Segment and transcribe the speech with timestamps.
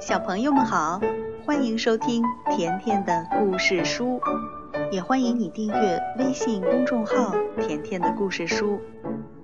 [0.00, 0.98] 小朋友们好，
[1.44, 2.24] 欢迎收听
[2.56, 4.18] 甜甜的故事书，
[4.90, 8.80] 也欢迎你订阅微信公众号“甜甜的故事书”。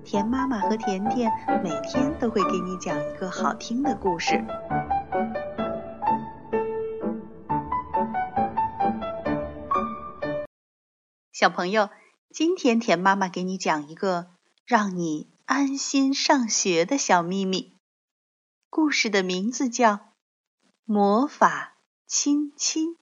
[0.03, 1.31] 甜妈妈和甜甜
[1.63, 4.43] 每天都会给你讲一个好听的故事。
[11.31, 11.89] 小朋友，
[12.31, 14.25] 今天甜妈妈给你讲一个
[14.65, 17.75] 让你安心上学的小秘密。
[18.69, 19.93] 故事的名字叫
[20.89, 21.73] 《魔法
[22.07, 22.95] 亲亲》。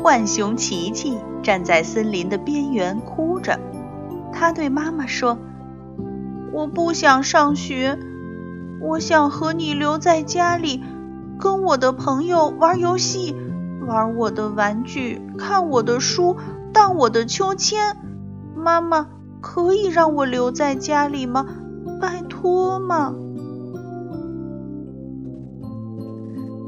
[0.00, 3.58] 浣熊琪琪站在森林的边缘哭着，
[4.32, 5.38] 他对妈妈说
[6.54, 7.98] ：“我不想上学，
[8.80, 10.84] 我想和你留在家里，
[11.36, 13.34] 跟我的朋友玩游戏，
[13.88, 16.36] 玩我的玩具，看我的书，
[16.72, 17.96] 荡我的秋千。”
[18.54, 19.08] 妈妈，
[19.44, 21.44] 可以让我留在家里吗？
[22.00, 23.14] 拜托嘛！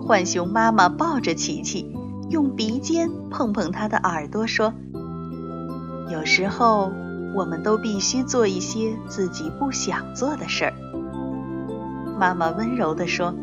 [0.06, 1.90] 浣熊妈妈抱着琪琪，
[2.28, 4.74] 用鼻尖碰碰他的耳朵，说
[6.12, 6.92] ：“有时候，
[7.34, 10.74] 我们都必须做一些自己不想做的事儿。”
[12.20, 13.34] 妈妈温柔地说：“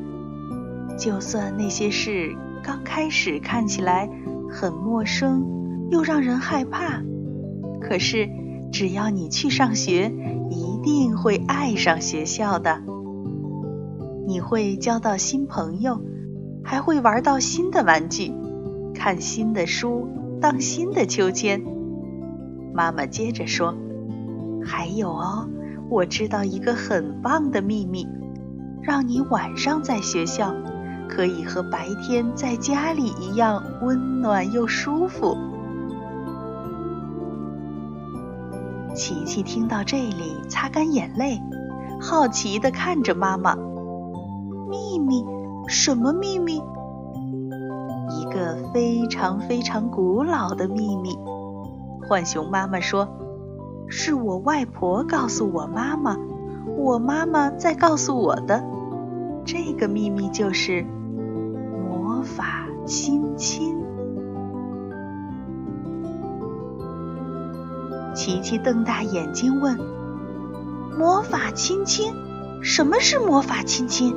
[0.96, 4.08] 就算那些事刚开始看起来
[4.52, 5.44] 很陌生，
[5.90, 7.02] 又让人害怕，
[7.82, 8.30] 可是……”
[8.74, 10.12] 只要你去上学，
[10.50, 12.82] 一定会爱上学校的。
[14.26, 16.02] 你会交到新朋友，
[16.64, 18.34] 还会玩到新的玩具，
[18.96, 20.10] 看新的书，
[20.42, 21.62] 荡新的秋千。
[22.74, 23.76] 妈妈接着说
[24.66, 25.48] ：“还有哦，
[25.92, 28.08] 我知道一个很棒的秘密，
[28.82, 30.52] 让你晚上在学校
[31.08, 35.38] 可以和白天在家里一样温暖又舒服。”
[38.94, 41.42] 琪琪听到这里，擦干眼泪，
[42.00, 43.56] 好奇地看着妈妈。
[44.70, 45.26] 秘密？
[45.68, 46.62] 什么秘密？
[48.10, 51.18] 一个非常非常古老的秘密。
[52.08, 53.08] 浣熊妈妈说
[53.88, 56.18] ：“是我外婆告诉我妈妈，
[56.78, 58.64] 我妈妈再告诉我的。
[59.46, 60.86] 这个秘密就是
[61.90, 63.82] 魔法亲亲。”
[68.14, 69.78] 琪琪瞪大眼睛问
[70.98, 72.14] ：“魔法亲亲？
[72.62, 74.16] 什么是魔法亲亲？”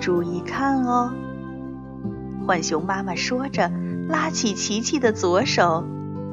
[0.00, 1.12] 注意看哦！
[2.46, 3.70] 浣熊妈妈说着，
[4.08, 5.84] 拉起琪琪的左手，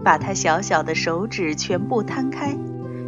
[0.03, 2.57] 把他小小的手指全部摊开，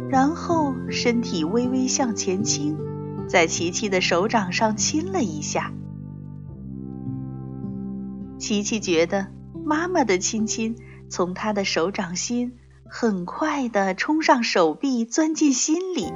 [0.08, 2.78] 然后身体微微向前倾，
[3.26, 5.72] 在琪琪的手掌上亲了一下。
[8.38, 9.26] 琪琪觉得
[9.64, 10.76] 妈妈的亲亲。
[11.08, 12.52] 从他的手掌心
[12.88, 16.12] 很快地冲上手臂，钻进心里，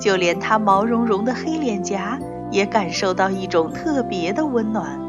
[0.00, 2.18] 就连他毛茸茸的黑脸颊
[2.50, 5.00] 也感受到一种特别的温暖。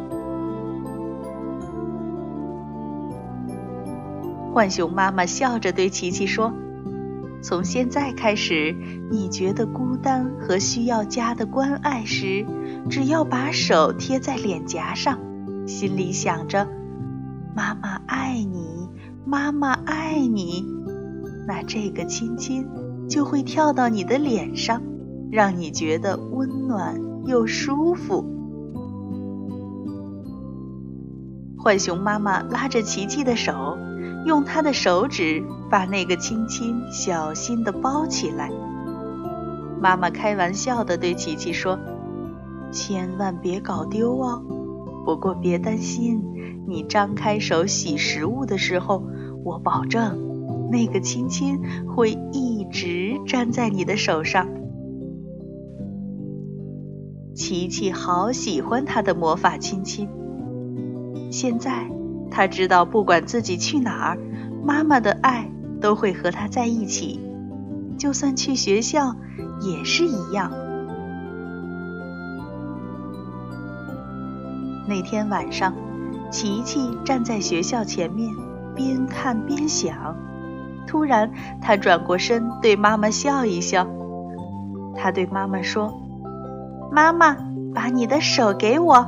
[4.53, 6.51] 浣熊妈妈笑着对琪琪说
[7.43, 8.75] ：“从现在开始，
[9.11, 12.43] 你觉得孤单和需要家的关爱时，
[12.89, 15.19] 只要把手贴在脸颊上，
[15.67, 16.67] 心里想着
[17.55, 18.75] ‘妈妈爱你’。”
[19.29, 20.65] 妈妈爱你，
[21.45, 22.65] 那这个亲亲
[23.09, 24.81] 就会跳到你的脸上，
[25.29, 28.23] 让你觉得温暖又舒服。
[31.57, 33.77] 浣熊妈妈拉着琪琪的手，
[34.25, 38.49] 用她的手指把那个亲亲小心地包起来。
[39.81, 41.77] 妈妈开玩笑地对琪琪说
[42.71, 44.41] ：“千万别搞丢哦。
[45.03, 46.23] 不过别担心，
[46.65, 49.03] 你张开手洗食物的时候。”
[49.47, 54.45] 我保证，那个亲亲会一直粘在你的手上。
[57.33, 60.09] 琪琪好喜欢他的魔法亲亲。
[61.31, 61.89] 现在
[62.29, 64.17] 他知道，不管自己去哪儿，
[64.65, 65.49] 妈妈的爱
[65.79, 67.17] 都会和他在一起，
[67.97, 69.15] 就算去学校
[69.61, 70.51] 也是一样。
[74.89, 75.73] 那天晚上，
[76.31, 78.46] 琪琪站在学校前面。
[78.77, 80.15] 边看边想，
[80.85, 83.87] 突然，他转过身对妈妈笑一笑。
[84.95, 85.99] 他对妈妈说
[86.93, 87.35] ：“妈妈，
[87.73, 89.05] 把你的手给我。”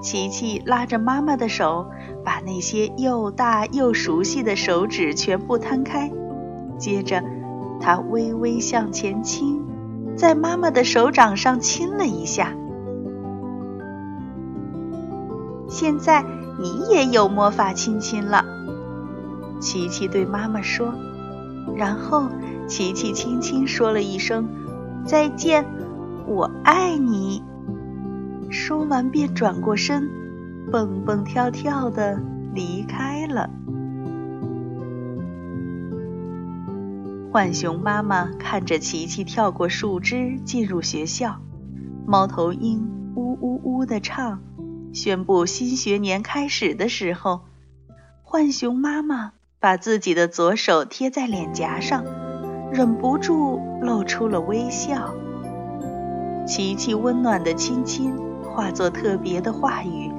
[0.00, 1.86] 琪琪拉着妈妈的手，
[2.24, 6.10] 把那些又大又熟悉的手指全部摊开，
[6.78, 7.22] 接着，
[7.80, 9.60] 他微微向前倾，
[10.16, 12.52] 在妈妈的手掌上亲了一下。
[15.68, 16.24] 现在。
[16.62, 18.44] 你也有魔法亲亲了，
[19.60, 20.94] 琪琪对妈妈说，
[21.74, 22.28] 然后
[22.68, 24.48] 琪琪轻轻说了一声
[25.04, 25.66] “再见，
[26.24, 27.42] 我爱你”，
[28.48, 30.08] 说完便转过身，
[30.70, 32.20] 蹦蹦跳跳的
[32.54, 33.50] 离开了。
[37.32, 41.40] 浣熊妈妈看着琪琪跳过树枝进入学校，
[42.06, 44.38] 猫头鹰呜呜呜地唱，
[44.92, 47.40] 宣布新学年开始的时候，
[48.24, 52.04] 浣熊妈妈把自己的左手贴在脸颊上，
[52.72, 55.14] 忍不住露出了微笑。
[56.46, 60.10] 琪琪温暖的亲亲化作特别的话语，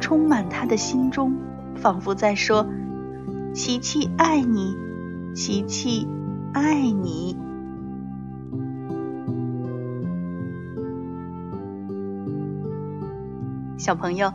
[0.00, 1.36] 充满他的心中，
[1.76, 2.66] 仿佛在说
[3.54, 4.76] ：“琪琪爱你，
[5.34, 6.08] 琪琪。”
[6.54, 7.36] 爱你，
[13.84, 14.32] 小朋友，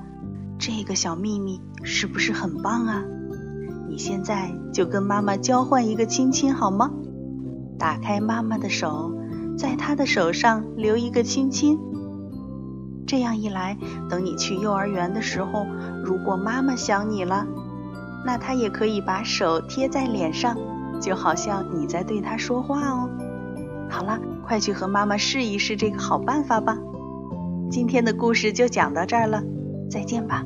[0.60, 3.04] 这个小秘密是不是很棒啊？
[3.90, 6.92] 你现在就跟妈妈交换一个亲亲好吗？
[7.80, 9.12] 打开妈妈的手，
[9.58, 11.80] 在她的手上留一个亲亲。
[13.08, 13.76] 这样一来，
[14.08, 15.66] 等你去幼儿园的时候，
[16.06, 17.48] 如果妈妈想你了，
[18.24, 20.56] 那她也可以把手贴在脸上。
[21.02, 23.10] 就好像你在对她说话哦。
[23.90, 26.78] 好了，快去和妈妈试一试这个好办法吧。
[27.70, 29.44] 今天的故事就讲到这儿了，
[29.90, 30.44] 再见吧。